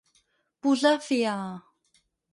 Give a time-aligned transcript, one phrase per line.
[0.67, 1.39] Posar fi a.